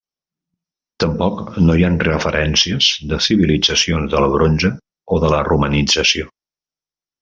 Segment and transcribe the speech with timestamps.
[1.03, 4.75] Tampoc no hi ha referències de civilitzacions del Bronze
[5.19, 6.31] o de la romanització.